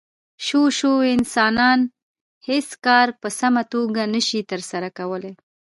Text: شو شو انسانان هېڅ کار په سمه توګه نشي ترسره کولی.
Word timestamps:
شو 0.45 0.61
شو 0.77 0.91
انسانان 1.15 1.79
هېڅ 2.47 2.67
کار 2.85 3.07
په 3.21 3.27
سمه 3.39 3.63
توګه 3.73 4.01
نشي 4.13 4.41
ترسره 4.51 4.89
کولی. 4.97 5.33